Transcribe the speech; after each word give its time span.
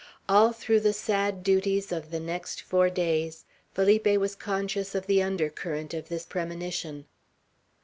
All 0.27 0.51
through 0.51 0.79
the 0.79 0.93
sad 0.93 1.43
duties 1.43 1.91
of 1.91 2.09
the 2.09 2.19
next 2.19 2.59
four 2.63 2.89
days 2.89 3.45
Felipe 3.75 4.07
was 4.17 4.33
conscious 4.33 4.95
of 4.95 5.05
the 5.05 5.21
undercurrent 5.21 5.93
of 5.93 6.09
this 6.09 6.25
premonition. 6.25 7.05